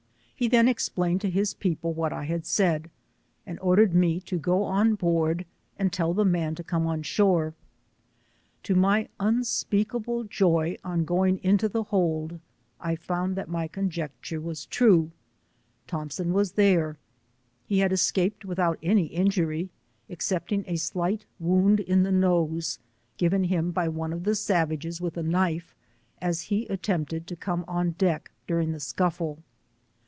[0.41, 2.89] He then explained to his peopl* what I had said,
[3.45, 5.45] and ordered me to go on board,
[5.77, 7.53] and tell the man to come on shore.
[8.63, 12.39] To my un speakable joy, on going into the hold,
[12.79, 15.11] I found that my conjecture was true.
[15.85, 16.97] Thomson was there,
[17.67, 19.69] he had escaped without any injury,
[20.09, 22.79] excepting a slight wound in the nose,
[23.17, 25.75] given him by one of the savages with a knife,
[26.19, 29.37] as he attempted to come on deck, during the scu£Be.